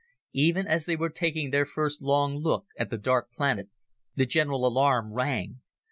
Even 0.33 0.65
as 0.65 0.87
they 0.87 0.95
were 0.95 1.11
taking 1.11 1.51
their 1.51 1.63
first 1.67 2.01
long 2.01 2.35
look 2.37 2.65
at 2.75 2.89
the 2.89 2.97
dark 2.97 3.31
planet, 3.31 3.69
the 4.15 4.25
general 4.25 4.65
alarm 4.65 5.13
rang. 5.13 5.61